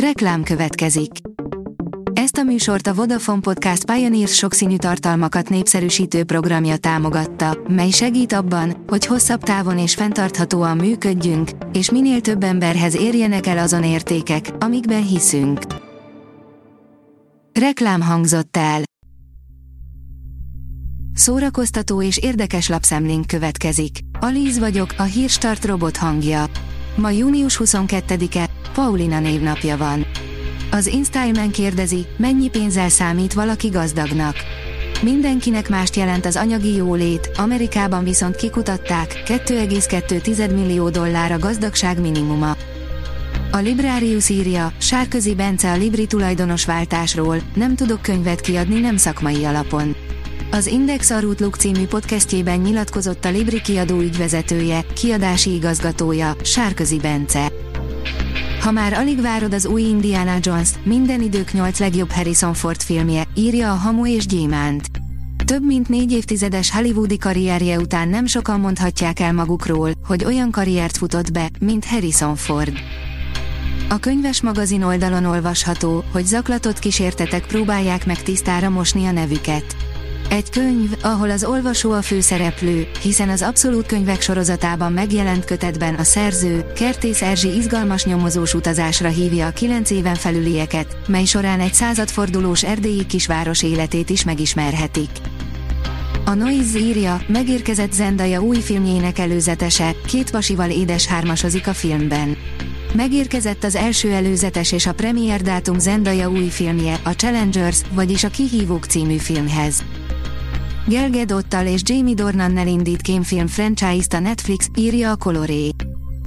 Reklám 0.00 0.42
következik. 0.42 1.10
Ezt 2.12 2.36
a 2.36 2.42
műsort 2.42 2.86
a 2.86 2.94
Vodafone 2.94 3.40
Podcast 3.40 3.84
Pioneers 3.84 4.34
sokszínű 4.34 4.76
tartalmakat 4.76 5.48
népszerűsítő 5.48 6.24
programja 6.24 6.76
támogatta, 6.76 7.58
mely 7.68 7.90
segít 7.90 8.32
abban, 8.32 8.84
hogy 8.86 9.06
hosszabb 9.06 9.42
távon 9.42 9.78
és 9.78 9.94
fenntarthatóan 9.94 10.76
működjünk, 10.76 11.50
és 11.72 11.90
minél 11.90 12.20
több 12.20 12.42
emberhez 12.42 12.96
érjenek 12.96 13.46
el 13.46 13.58
azon 13.58 13.84
értékek, 13.84 14.50
amikben 14.58 15.06
hiszünk. 15.06 15.60
Reklám 17.60 18.00
hangzott 18.00 18.56
el. 18.56 18.82
Szórakoztató 21.14 22.02
és 22.02 22.18
érdekes 22.18 22.68
lapszemlénk 22.68 23.26
következik. 23.26 23.98
Alíz 24.20 24.58
vagyok, 24.58 24.94
a 24.96 25.02
hírstart 25.02 25.64
robot 25.64 25.96
hangja. 25.96 26.44
Ma 26.96 27.10
június 27.10 27.60
22-e, 27.64 28.45
Paulina 28.76 29.20
névnapja 29.20 29.76
van. 29.76 30.06
Az 30.70 30.86
InStyleman 30.86 31.50
kérdezi, 31.50 32.06
mennyi 32.16 32.48
pénzzel 32.48 32.88
számít 32.88 33.32
valaki 33.32 33.68
gazdagnak. 33.68 34.36
Mindenkinek 35.02 35.68
mást 35.68 35.96
jelent 35.96 36.26
az 36.26 36.36
anyagi 36.36 36.74
jólét, 36.74 37.30
Amerikában 37.36 38.04
viszont 38.04 38.36
kikutatták, 38.36 39.22
2,2 39.26 40.54
millió 40.54 40.88
dollár 40.88 41.32
a 41.32 41.38
gazdagság 41.38 42.00
minimuma. 42.00 42.56
A 43.52 43.56
Librarius 43.56 44.28
írja, 44.28 44.72
Sárközi 44.78 45.34
Bence 45.34 45.70
a 45.70 45.76
Libri 45.76 46.06
tulajdonos 46.06 46.64
váltásról, 46.64 47.40
nem 47.54 47.76
tudok 47.76 48.02
könyvet 48.02 48.40
kiadni 48.40 48.80
nem 48.80 48.96
szakmai 48.96 49.44
alapon. 49.44 49.96
Az 50.50 50.66
Index 50.66 51.10
Arutluk 51.10 51.56
című 51.56 51.86
podcastjében 51.86 52.58
nyilatkozott 52.58 53.24
a 53.24 53.30
Libri 53.30 53.60
kiadó 53.60 54.00
ügyvezetője, 54.00 54.84
kiadási 54.94 55.54
igazgatója, 55.54 56.36
Sárközi 56.42 56.98
Bence. 56.98 57.52
Ha 58.66 58.72
már 58.72 58.92
alig 58.92 59.20
várod 59.20 59.54
az 59.54 59.66
új 59.66 59.82
Indiana 59.82 60.36
jones 60.40 60.70
minden 60.82 61.22
idők 61.22 61.52
nyolc 61.52 61.78
legjobb 61.78 62.10
Harrison 62.10 62.54
Ford 62.54 62.82
filmje, 62.82 63.24
írja 63.34 63.72
a 63.72 63.74
Hamu 63.74 64.06
és 64.06 64.26
Gyémánt. 64.26 64.86
Több 65.44 65.64
mint 65.64 65.88
négy 65.88 66.12
évtizedes 66.12 66.70
hollywoodi 66.70 67.18
karrierje 67.18 67.78
után 67.78 68.08
nem 68.08 68.26
sokan 68.26 68.60
mondhatják 68.60 69.20
el 69.20 69.32
magukról, 69.32 69.90
hogy 70.06 70.24
olyan 70.24 70.50
karriert 70.50 70.96
futott 70.96 71.32
be, 71.32 71.50
mint 71.60 71.84
Harrison 71.84 72.36
Ford. 72.36 72.72
A 73.88 73.98
könyves 73.98 74.42
magazin 74.42 74.82
oldalon 74.82 75.24
olvasható, 75.24 76.04
hogy 76.12 76.24
zaklatott 76.24 76.78
kísértetek 76.78 77.46
próbálják 77.46 78.06
meg 78.06 78.22
tisztára 78.22 78.68
mosni 78.68 79.06
a 79.06 79.12
nevüket. 79.12 79.76
Egy 80.30 80.50
könyv, 80.50 80.90
ahol 81.02 81.30
az 81.30 81.44
olvasó 81.44 81.92
a 81.92 82.02
főszereplő, 82.02 82.88
hiszen 83.02 83.28
az 83.28 83.42
abszolút 83.42 83.86
könyvek 83.86 84.20
sorozatában 84.20 84.92
megjelent 84.92 85.44
kötetben 85.44 85.94
a 85.94 86.04
szerző, 86.04 86.64
Kertész 86.74 87.22
Erzsi 87.22 87.56
izgalmas 87.56 88.04
nyomozós 88.04 88.54
utazásra 88.54 89.08
hívja 89.08 89.46
a 89.46 89.50
kilenc 89.50 89.90
éven 89.90 90.14
felülieket, 90.14 90.96
mely 91.08 91.24
során 91.24 91.60
egy 91.60 91.74
századfordulós 91.74 92.64
erdélyi 92.64 93.06
kisváros 93.06 93.62
életét 93.62 94.10
is 94.10 94.24
megismerhetik. 94.24 95.10
A 96.24 96.34
Noise 96.34 96.78
írja, 96.78 97.20
megérkezett 97.26 97.92
Zendaya 97.92 98.42
új 98.42 98.60
filmjének 98.60 99.18
előzetese, 99.18 99.94
két 100.06 100.30
vasival 100.30 100.70
édes 100.70 101.06
hármasozik 101.06 101.66
a 101.66 101.74
filmben. 101.74 102.36
Megérkezett 102.94 103.64
az 103.64 103.74
első 103.74 104.12
előzetes 104.12 104.72
és 104.72 104.86
a 104.86 104.94
premier 104.94 105.42
dátum 105.42 105.78
Zendaya 105.78 106.30
új 106.30 106.48
filmje, 106.48 107.00
a 107.04 107.10
Challengers, 107.10 107.80
vagyis 107.92 108.24
a 108.24 108.28
Kihívók 108.28 108.84
című 108.84 109.16
filmhez. 109.16 109.84
Gal 110.88 111.10
Gadottal 111.10 111.66
és 111.66 111.80
Jamie 111.84 112.14
Dornannel 112.14 112.66
indít 112.66 113.00
kémfilm 113.00 113.46
franchise-t 113.46 114.12
a 114.12 114.18
Netflix, 114.18 114.68
írja 114.74 115.10
a 115.10 115.16
Coloré. 115.16 115.70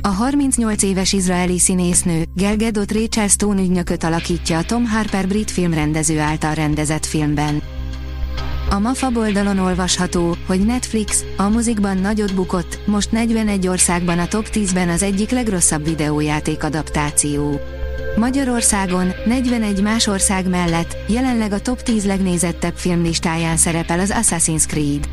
A 0.02 0.08
38 0.08 0.84
éves 0.84 1.14
izraeli 1.14 1.60
színésznő, 1.60 2.24
Gal 2.36 2.56
Gadot 2.56 2.92
Rachel 2.92 3.28
Stone 3.28 3.62
ügynököt 3.62 4.04
alakítja 4.04 4.58
a 4.58 4.64
Tom 4.64 4.86
Harper 4.86 5.28
brit 5.28 5.52
filmrendező 5.52 6.20
által 6.20 6.54
rendezett 6.54 7.06
filmben. 7.06 7.62
A 8.72 8.80
MAFA 8.80 9.12
oldalon 9.16 9.60
olvasható, 9.60 10.36
hogy 10.46 10.66
Netflix 10.66 11.24
a 11.38 11.50
mozikban 11.50 11.98
nagyot 11.98 12.36
bukott, 12.36 12.80
most 12.86 13.12
41 13.12 13.68
országban 13.68 14.20
a 14.20 14.28
top 14.28 14.50
10-ben 14.54 14.90
az 14.90 15.04
egyik 15.04 15.30
legrosszabb 15.30 15.84
videójáték 15.84 16.64
adaptáció. 16.64 17.60
Magyarországon 18.16 19.12
41 19.26 19.82
más 19.82 20.08
ország 20.08 20.50
mellett 20.50 20.98
jelenleg 21.08 21.52
a 21.52 21.60
top 21.60 21.82
10 21.82 22.06
legnézettebb 22.06 22.76
filmlistáján 22.76 23.58
szerepel 23.58 24.00
az 24.00 24.14
Assassin's 24.22 24.68
Creed. 24.68 25.10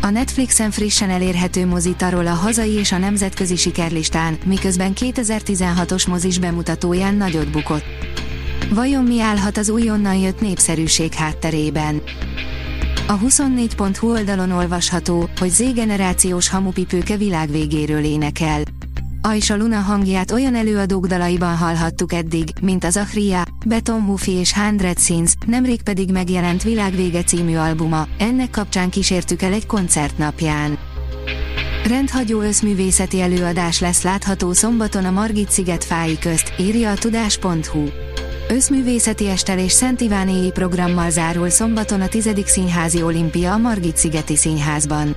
A 0.00 0.10
Netflixen 0.10 0.70
frissen 0.70 1.10
elérhető 1.10 1.66
mozitarol 1.66 2.26
a 2.26 2.34
hazai 2.34 2.72
és 2.72 2.92
a 2.92 2.98
nemzetközi 2.98 3.56
sikerlistán, 3.56 4.38
miközben 4.44 4.92
2016-os 5.00 6.08
mozis 6.08 6.38
bemutatóján 6.38 7.14
nagyot 7.14 7.50
bukott. 7.50 7.84
Vajon 8.70 9.04
mi 9.04 9.20
állhat 9.20 9.56
az 9.56 9.68
újonnan 9.68 10.14
jött 10.14 10.40
népszerűség 10.40 11.12
hátterében? 11.12 12.02
A 13.10 13.18
24.hu 13.18 14.10
oldalon 14.10 14.50
olvasható, 14.50 15.28
hogy 15.38 15.50
Z-generációs 15.50 16.48
hamupipőke 16.48 17.16
világ 17.16 17.50
végéről 17.50 18.04
énekel. 18.04 18.62
Aisha 19.22 19.56
Luna 19.56 19.80
hangját 19.80 20.30
olyan 20.30 20.54
előadók 20.54 21.06
dalaiban 21.06 21.56
hallhattuk 21.56 22.12
eddig, 22.12 22.48
mint 22.60 22.84
az 22.84 22.96
Achria, 22.96 23.44
Beton 23.66 24.00
Mufi 24.00 24.30
és 24.30 24.54
Hundred 24.54 24.98
Scenes, 24.98 25.34
nemrég 25.46 25.82
pedig 25.82 26.10
megjelent 26.12 26.62
Világvége 26.62 27.22
című 27.22 27.56
albuma, 27.56 28.06
ennek 28.18 28.50
kapcsán 28.50 28.90
kísértük 28.90 29.42
el 29.42 29.52
egy 29.52 29.66
koncert 29.66 30.18
napján. 30.18 30.78
Rendhagyó 31.84 32.40
összművészeti 32.40 33.20
előadás 33.20 33.80
lesz 33.80 34.02
látható 34.02 34.52
szombaton 34.52 35.04
a 35.04 35.10
Margit 35.10 35.50
sziget 35.50 35.84
fái 35.84 36.18
közt, 36.18 36.52
írja 36.58 36.90
a 36.90 36.94
tudás.hu. 36.94 37.84
Összművészeti 38.50 39.28
estel 39.28 39.58
és 39.58 39.72
Szent 39.72 40.00
Ivánéi 40.00 40.50
programmal 40.50 41.10
zárul 41.10 41.50
szombaton 41.50 42.00
a 42.00 42.08
10. 42.08 42.30
Színházi 42.44 43.02
Olimpia 43.02 43.52
a 43.52 43.58
Margit 43.58 43.96
szigeti 43.96 44.36
színházban. 44.36 45.16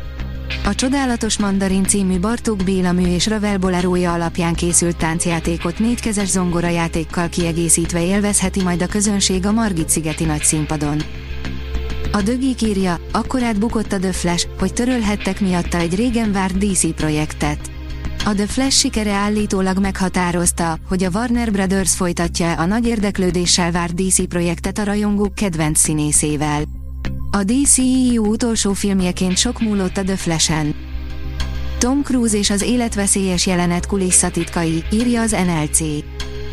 A 0.65 0.75
Csodálatos 0.75 1.39
Mandarin 1.39 1.83
című 1.83 2.19
Bartók 2.19 2.63
Béla 2.63 2.91
mű 2.91 3.13
és 3.13 3.27
Ravel 3.27 3.57
Bolerója 3.57 4.13
alapján 4.13 4.53
készült 4.53 4.97
táncjátékot 4.97 5.79
négykezes 5.79 6.27
zongorajátékkal 6.27 7.29
kiegészítve 7.29 8.05
élvezheti 8.05 8.61
majd 8.63 8.81
a 8.81 8.87
közönség 8.87 9.45
a 9.45 9.51
Margit-szigeti 9.51 10.23
nagy 10.23 10.43
színpadon. 10.43 11.01
A 12.11 12.21
Dögik 12.21 12.61
írja, 12.61 12.99
akkorát 13.11 13.59
bukott 13.59 13.93
a 13.93 14.13
Flash, 14.13 14.47
hogy 14.59 14.73
törölhettek 14.73 15.39
miatta 15.39 15.77
egy 15.77 15.95
régen 15.95 16.31
várt 16.31 16.57
DC 16.57 16.95
projektet. 16.95 17.71
A 18.25 18.33
The 18.33 18.47
Flash 18.47 18.77
sikere 18.77 19.11
állítólag 19.11 19.79
meghatározta, 19.79 20.77
hogy 20.87 21.03
a 21.03 21.09
Warner 21.13 21.51
Brothers 21.51 21.95
folytatja 21.95 22.53
a 22.53 22.65
nagy 22.65 22.87
érdeklődéssel 22.87 23.71
várt 23.71 23.93
DC 23.93 24.27
projektet 24.27 24.77
a 24.77 24.83
rajongók 24.83 25.35
kedvenc 25.35 25.79
színészével. 25.79 26.63
A 27.31 27.43
DCEU 27.43 28.25
utolsó 28.25 28.73
filmjeként 28.73 29.37
sok 29.37 29.59
múlott 29.59 29.97
a 29.97 30.03
The 30.03 30.15
Flash-en. 30.15 30.75
Tom 31.77 32.03
Cruise 32.03 32.37
és 32.37 32.49
az 32.49 32.61
életveszélyes 32.61 33.45
jelenet 33.45 33.85
kulisszatitkai, 33.85 34.83
írja 34.91 35.21
az 35.21 35.31
NLC. 35.31 35.79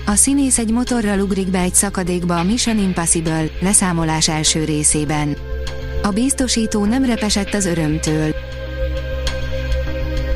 A 0.07 0.15
színész 0.15 0.59
egy 0.59 0.71
motorral 0.71 1.21
ugrik 1.21 1.51
be 1.51 1.61
egy 1.61 1.75
szakadékba 1.75 2.39
a 2.39 2.45
Mission 2.45 2.79
Impossible 2.79 3.45
leszámolás 3.61 4.29
első 4.29 4.65
részében. 4.65 5.37
A 6.03 6.09
biztosító 6.09 6.85
nem 6.85 7.05
repesett 7.05 7.55
az 7.55 7.67
örömtől. 7.67 8.35